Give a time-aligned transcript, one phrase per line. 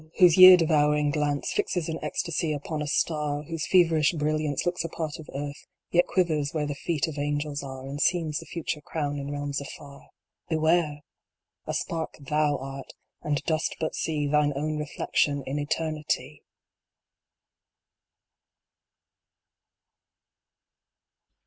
[0.17, 4.89] whose year devouring glance Fixes in ecstasy upon a star, Whose feverish brilliance looks a
[4.89, 8.81] part of earth, Yet quivers where the feet of angels are, And seems the future
[8.81, 10.09] crown in realms afar
[10.49, 11.01] Beware!
[11.67, 16.41] A spark thou art, and dost but see Thine own reflection in Eternity